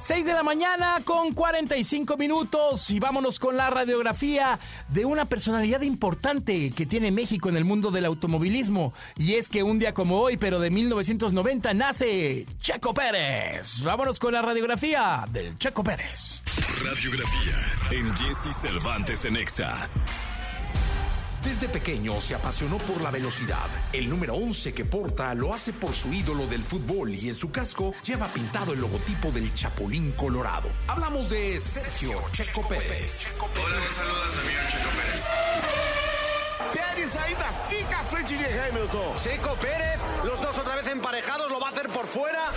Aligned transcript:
6 0.00 0.24
de 0.24 0.32
la 0.32 0.42
mañana 0.42 0.96
con 1.04 1.34
45 1.34 2.16
minutos 2.16 2.88
y 2.90 2.98
vámonos 2.98 3.38
con 3.38 3.58
la 3.58 3.68
radiografía 3.68 4.58
de 4.88 5.04
una 5.04 5.26
personalidad 5.26 5.82
importante 5.82 6.70
que 6.70 6.86
tiene 6.86 7.10
México 7.10 7.50
en 7.50 7.56
el 7.56 7.66
mundo 7.66 7.90
del 7.90 8.06
automovilismo. 8.06 8.94
Y 9.16 9.34
es 9.34 9.50
que 9.50 9.62
un 9.62 9.78
día 9.78 9.92
como 9.92 10.18
hoy, 10.18 10.38
pero 10.38 10.58
de 10.58 10.70
1990, 10.70 11.74
nace 11.74 12.46
Checo 12.60 12.94
Pérez. 12.94 13.82
Vámonos 13.82 14.18
con 14.18 14.32
la 14.32 14.40
radiografía 14.40 15.26
del 15.30 15.58
Checo 15.58 15.84
Pérez. 15.84 16.42
Radiografía 16.82 17.56
en 17.90 18.16
Jesse 18.16 18.56
Cervantes 18.56 19.26
en 19.26 19.36
Exa. 19.36 19.86
Desde 21.42 21.68
pequeño 21.68 22.20
se 22.20 22.34
apasionó 22.34 22.76
por 22.78 23.00
la 23.00 23.10
velocidad. 23.10 23.68
El 23.92 24.10
número 24.10 24.34
11 24.34 24.74
que 24.74 24.84
porta 24.84 25.34
lo 25.34 25.54
hace 25.54 25.72
por 25.72 25.94
su 25.94 26.12
ídolo 26.12 26.46
del 26.46 26.62
fútbol 26.62 27.14
y 27.14 27.28
en 27.28 27.34
su 27.34 27.50
casco 27.50 27.94
lleva 28.04 28.28
pintado 28.28 28.74
el 28.74 28.80
logotipo 28.80 29.30
del 29.30 29.52
Chapulín 29.54 30.12
Colorado. 30.12 30.68
Hablamos 30.86 31.30
de 31.30 31.58
Sergio 31.58 32.22
Checo 32.32 32.66
Pérez. 32.68 33.38
Hola, 33.40 33.80
me 33.80 33.88
saluda 33.88 34.24
amigo 34.38 34.60
Checo 34.68 34.90
Pérez. 34.96 35.24
Pérez 36.74 37.16
ainda 37.16 37.52
fica 37.52 38.00
a 38.00 38.04
frente 38.04 38.36
de 38.36 38.60
Hamilton. 38.60 39.16
Checo 39.16 39.54
Pérez, 39.54 39.98
los 40.24 40.40
dos 40.42 40.58
otra 40.58 40.76
vez 40.76 40.86
emparejados, 40.88 41.50
lo 41.50 41.58
va 41.58 41.68
a 41.68 41.70
hacer 41.70 41.86
por 41.88 42.06
fuera. 42.06 42.50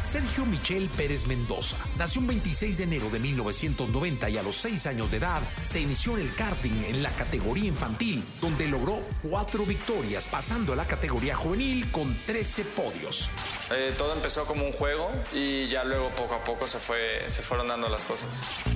Sergio 0.00 0.46
Michel 0.46 0.88
Pérez 0.88 1.26
Mendoza 1.26 1.76
nació 1.98 2.22
un 2.22 2.28
26 2.28 2.78
de 2.78 2.84
enero 2.84 3.10
de 3.10 3.20
1990 3.20 4.30
y 4.30 4.38
a 4.38 4.42
los 4.42 4.56
6 4.56 4.86
años 4.86 5.10
de 5.10 5.18
edad 5.18 5.42
se 5.60 5.78
inició 5.78 6.16
en 6.16 6.26
el 6.26 6.34
karting 6.34 6.84
en 6.84 7.02
la 7.02 7.10
categoría 7.10 7.66
infantil, 7.66 8.24
donde 8.40 8.66
logró 8.66 9.02
cuatro 9.22 9.66
victorias, 9.66 10.26
pasando 10.26 10.72
a 10.72 10.76
la 10.76 10.86
categoría 10.86 11.36
juvenil 11.36 11.92
con 11.92 12.18
13 12.24 12.64
podios. 12.64 13.30
Eh, 13.70 13.92
todo 13.96 14.14
empezó 14.14 14.46
como 14.46 14.64
un 14.64 14.72
juego 14.72 15.10
y 15.34 15.68
ya 15.68 15.84
luego 15.84 16.08
poco 16.16 16.34
a 16.34 16.44
poco 16.44 16.66
se, 16.66 16.78
fue, 16.78 17.26
se 17.28 17.42
fueron 17.42 17.68
dando 17.68 17.88
las 17.88 18.04
cosas. 18.04 18.30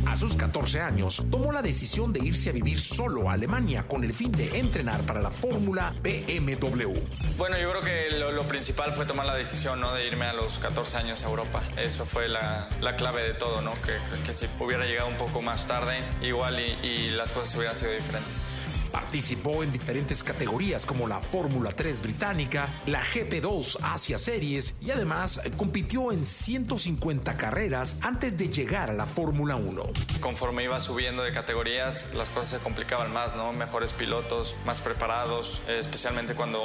A 0.06 0.14
sus 0.16 0.36
14 0.36 0.82
años, 0.82 1.24
tomó 1.30 1.52
la 1.52 1.62
decisión 1.62 2.12
de 2.12 2.20
irse 2.20 2.50
a 2.50 2.52
vivir 2.52 2.78
solo 2.78 3.30
a 3.30 3.32
Alemania 3.32 3.88
con 3.88 4.04
el 4.04 4.12
fin 4.12 4.30
de 4.30 4.58
entrenar 4.58 5.00
para 5.02 5.22
la 5.22 5.30
Fórmula 5.30 5.94
BMW. 6.02 6.98
Bueno, 7.38 7.58
yo 7.58 7.70
creo 7.70 7.82
que 7.82 8.10
lo, 8.10 8.30
lo 8.30 8.46
principal 8.46 8.92
fue 8.92 9.06
tomar 9.06 9.26
la 9.26 9.34
decisión 9.34 9.80
¿no? 9.80 9.94
de 9.94 10.06
irme 10.06 10.26
a 10.26 10.34
los 10.34 10.58
14 10.58 10.98
años 10.98 11.13
a 11.22 11.28
Europa. 11.28 11.62
Eso 11.76 12.04
fue 12.04 12.28
la, 12.28 12.68
la 12.80 12.96
clave 12.96 13.22
de 13.22 13.34
todo, 13.34 13.60
¿no? 13.60 13.74
Que, 13.74 13.98
que, 14.24 14.32
si 14.32 14.46
hubiera 14.58 14.84
llegado 14.84 15.08
un 15.08 15.16
poco 15.16 15.42
más 15.42 15.66
tarde, 15.66 15.98
igual 16.22 16.58
y, 16.60 16.86
y 16.86 17.10
las 17.10 17.32
cosas 17.32 17.54
hubieran 17.56 17.76
sido 17.76 17.92
diferentes. 17.92 18.64
Participó 18.94 19.64
en 19.64 19.72
diferentes 19.72 20.22
categorías 20.22 20.86
como 20.86 21.08
la 21.08 21.20
Fórmula 21.20 21.72
3 21.74 22.00
británica, 22.00 22.68
la 22.86 23.02
GP2 23.02 23.78
Asia 23.82 24.18
Series 24.18 24.76
y 24.80 24.92
además 24.92 25.40
compitió 25.56 26.12
en 26.12 26.24
150 26.24 27.36
carreras 27.36 27.96
antes 28.02 28.38
de 28.38 28.48
llegar 28.48 28.90
a 28.90 28.92
la 28.92 29.06
Fórmula 29.06 29.56
1. 29.56 29.82
Conforme 30.20 30.62
iba 30.62 30.78
subiendo 30.78 31.24
de 31.24 31.32
categorías, 31.32 32.14
las 32.14 32.30
cosas 32.30 32.58
se 32.58 32.58
complicaban 32.58 33.12
más, 33.12 33.34
¿no? 33.34 33.52
Mejores 33.52 33.92
pilotos, 33.92 34.54
más 34.64 34.80
preparados, 34.80 35.60
eh, 35.66 35.78
especialmente 35.80 36.34
cuando 36.34 36.60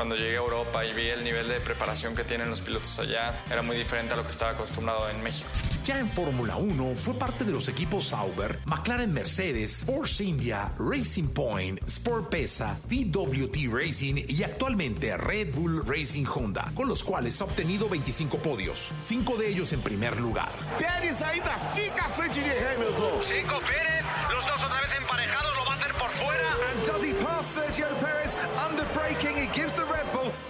cuando 0.00 0.16
llegué 0.16 0.36
a 0.36 0.40
Europa 0.40 0.82
y 0.86 0.94
vi 0.94 1.10
el 1.10 1.22
nivel 1.22 1.46
de 1.46 1.60
preparación 1.60 2.16
que 2.16 2.24
tienen 2.24 2.48
los 2.48 2.62
pilotos 2.62 2.98
allá, 2.98 3.44
era 3.50 3.60
muy 3.60 3.76
diferente 3.76 4.14
a 4.14 4.16
lo 4.16 4.24
que 4.24 4.30
estaba 4.30 4.52
acostumbrado 4.52 5.10
en 5.10 5.22
México. 5.22 5.46
Ya 5.84 5.98
en 5.98 6.10
Fórmula 6.10 6.56
1 6.56 6.94
fue 6.94 7.18
parte 7.18 7.44
de 7.44 7.52
los 7.52 7.68
equipos 7.68 8.08
Sauber, 8.08 8.60
McLaren 8.64 9.12
Mercedes, 9.12 9.84
Force 9.84 10.24
India, 10.24 10.72
Racing 10.78 11.28
Point, 11.28 11.86
Sport 11.86 12.30
Pesa, 12.30 12.78
VWT 12.88 13.70
Racing 13.70 14.24
y 14.26 14.42
actualmente 14.42 15.14
Red 15.18 15.54
Bull 15.54 15.84
Racing 15.86 16.24
Honda, 16.24 16.72
con 16.74 16.88
los 16.88 17.04
cuales 17.04 17.38
ha 17.42 17.44
obtenido 17.44 17.86
25 17.86 18.38
podios, 18.38 18.92
5 19.00 19.36
de 19.36 19.48
ellos 19.50 19.70
en 19.74 19.82
primer 19.82 20.18
lugar. 20.18 20.48
Pérez 20.78 21.20
ainda 21.20 21.58
fica 21.58 22.08
frente 22.08 22.40
de 22.40 22.68
Hamilton. 22.68 23.20
Checo 23.20 23.60
Pérez, 23.60 24.04
los 24.32 24.46
dos 24.46 24.64
otra 24.64 24.80
vez 24.80 24.94
emparejados, 24.98 25.54
lo 25.58 25.66
va 25.66 25.74
a 25.74 25.76
hacer 25.76 25.92
por 25.92 26.08
fuera. 26.12 26.50
And 26.72 26.86
does 26.86 27.04
he 27.04 27.12
pass 27.22 27.46
Sergio 27.46 27.86
Pérez 28.00 28.34
under 28.66 28.86
braking? 28.94 29.39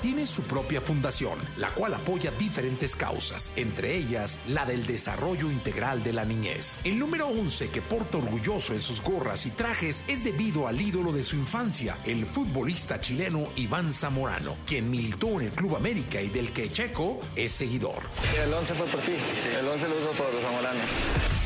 Tiene 0.03 0.25
su 0.25 0.43
propia 0.45 0.81
fundación, 0.81 1.39
la 1.59 1.75
cual 1.75 1.93
apoya 1.93 2.31
diferentes 2.31 2.97
causas, 2.97 3.53
entre 3.55 3.95
ellas 3.97 4.41
la 4.47 4.65
del 4.65 4.87
desarrollo 4.87 5.51
integral 5.51 6.03
de 6.03 6.15
la 6.15 6.25
niñez. 6.25 6.79
El 6.85 6.99
número 6.99 7.29
11 7.29 7.69
que 7.69 7.83
porta 7.83 8.17
orgulloso 8.17 8.73
en 8.73 8.81
sus 8.81 9.03
gorras 9.03 9.45
y 9.45 9.51
trajes 9.51 10.03
es 10.09 10.25
debido 10.25 10.67
al 10.67 10.81
ídolo 10.81 11.13
de 11.13 11.23
su 11.23 11.37
infancia, 11.37 11.99
el 12.07 12.25
futbolista 12.25 12.99
chileno 12.99 13.51
Iván 13.57 13.93
Zamorano, 13.93 14.57
quien 14.67 14.91
militó 14.91 15.39
en 15.39 15.49
el 15.49 15.53
Club 15.53 15.77
América 15.77 16.19
y 16.23 16.31
del 16.31 16.51
que 16.55 16.71
Checo 16.71 17.21
es 17.37 17.53
seguidor. 17.53 18.03
El 18.43 18.55
11 18.55 18.75
fue 18.75 18.87
por 18.87 19.01
ti, 19.01 19.13
el 19.59 19.69
11 19.69 19.87
lo 19.87 19.99
uso 19.99 20.11
por 20.13 20.33
los 20.33 20.43
Zamorano. 20.43 20.81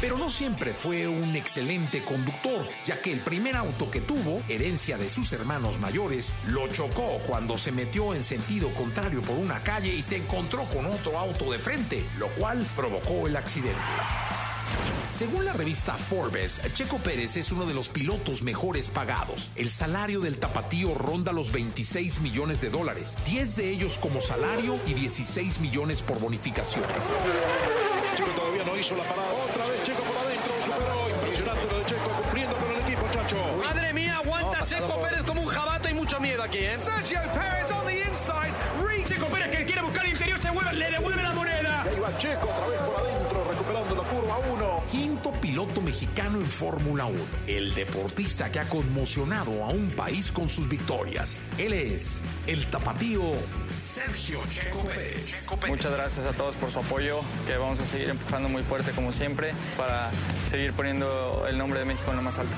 Pero 0.00 0.16
no 0.16 0.28
siempre 0.28 0.74
fue 0.74 1.08
un 1.08 1.34
excelente 1.34 2.04
conductor, 2.04 2.68
ya 2.84 3.00
que 3.00 3.10
el 3.10 3.20
primer 3.20 3.56
auto 3.56 3.90
que 3.90 4.00
tuvo, 4.00 4.42
herencia 4.48 4.96
de 4.96 5.08
sus 5.08 5.32
hermanos 5.32 5.80
mayores, 5.80 6.34
lo 6.46 6.68
chocó 6.68 7.18
cuando 7.26 7.56
se 7.56 7.72
metió 7.72 8.14
en 8.14 8.22
sentido 8.22 8.43
contrario 8.74 9.22
por 9.22 9.36
una 9.36 9.62
calle 9.62 9.92
y 9.94 10.02
se 10.02 10.16
encontró 10.16 10.64
con 10.66 10.86
otro 10.86 11.18
auto 11.18 11.50
de 11.50 11.58
frente, 11.58 12.06
lo 12.18 12.28
cual 12.34 12.66
provocó 12.76 13.26
el 13.26 13.36
accidente. 13.36 13.80
Según 15.08 15.44
la 15.44 15.52
revista 15.52 15.96
Forbes, 15.96 16.60
Checo 16.72 16.98
Pérez 16.98 17.36
es 17.36 17.52
uno 17.52 17.66
de 17.66 17.74
los 17.74 17.88
pilotos 17.88 18.42
mejores 18.42 18.90
pagados. 18.90 19.50
El 19.54 19.70
salario 19.70 20.20
del 20.20 20.38
tapatío 20.38 20.94
ronda 20.94 21.32
los 21.32 21.52
26 21.52 22.20
millones 22.20 22.60
de 22.60 22.70
dólares, 22.70 23.16
10 23.24 23.56
de 23.56 23.70
ellos 23.70 23.98
como 23.98 24.20
salario 24.20 24.78
y 24.86 24.94
16 24.94 25.60
millones 25.60 26.02
por 26.02 26.18
bonificaciones. 26.18 27.04
Checo 28.16 28.30
todavía 28.30 28.64
no 28.64 28.76
hizo 28.76 28.96
la 28.96 29.04
parada. 29.04 29.32
Otra 29.50 29.66
vez 29.66 29.82
Checo 29.84 30.02
por 30.02 30.16
adentro. 30.16 30.52
Superó. 30.64 31.08
Impresionante 31.14 31.66
lo 31.70 31.78
de 31.78 31.86
Checo 31.86 32.10
cumpliendo 32.10 32.56
con 32.56 32.70
el 32.74 32.80
equipo, 32.80 33.02
chacho. 33.12 33.36
Madre 33.64 33.92
mía, 33.92 34.18
aguanta 34.18 34.64
Checo 34.64 35.00
Pérez 35.00 35.22
como 35.22 35.42
un 35.42 35.48
jabato. 35.48 35.88
Hay 35.88 35.94
mucho 35.94 36.20
miedo 36.20 36.42
aquí, 36.42 36.58
¿eh? 36.58 36.76
Sergio 36.76 37.20
Pérez 37.32 37.70
buscar 40.54 40.74
interior 40.74 40.74
se 40.74 40.74
vuelve, 40.74 40.78
le 40.78 40.90
devuelve 40.90 41.22
la 41.22 41.32
moneda. 41.32 41.82
Ahí 41.82 42.00
va 42.00 42.18
Checo 42.18 42.48
otra 42.48 42.66
vez 42.68 42.80
por 42.80 42.96
adentro, 42.96 43.44
recuperando 43.44 43.94
la 43.94 44.02
curva 44.02 44.38
1. 44.52 44.84
Quinto 44.90 45.32
piloto 45.32 45.80
mexicano 45.80 46.38
en 46.38 46.46
Fórmula 46.46 47.06
1. 47.06 47.18
El 47.46 47.74
deportista 47.74 48.50
que 48.50 48.60
ha 48.60 48.68
conmocionado 48.68 49.64
a 49.64 49.68
un 49.68 49.90
país 49.90 50.32
con 50.32 50.48
sus 50.48 50.68
victorias. 50.68 51.42
Él 51.58 51.72
es 51.72 52.22
el 52.46 52.66
tapatío 52.66 53.22
Sergio 53.76 54.40
Checo 54.48 54.80
Pérez. 54.84 55.46
Muchas 55.68 55.92
gracias 55.92 56.26
a 56.26 56.32
todos 56.32 56.54
por 56.56 56.70
su 56.70 56.78
apoyo, 56.78 57.20
que 57.46 57.56
vamos 57.56 57.80
a 57.80 57.86
seguir 57.86 58.10
empujando 58.10 58.48
muy 58.48 58.62
fuerte 58.62 58.92
como 58.92 59.12
siempre 59.12 59.52
para 59.76 60.10
seguir 60.48 60.72
poniendo 60.72 61.46
el 61.48 61.58
nombre 61.58 61.80
de 61.80 61.84
México 61.84 62.10
en 62.10 62.16
lo 62.16 62.22
más 62.22 62.38
alto. 62.38 62.54